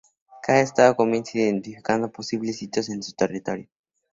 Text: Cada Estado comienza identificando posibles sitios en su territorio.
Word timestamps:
Cada 0.41 0.61
Estado 0.61 0.95
comienza 0.95 1.37
identificando 1.37 2.11
posibles 2.11 2.57
sitios 2.57 2.89
en 2.89 3.03
su 3.03 3.13
territorio. 3.13 3.69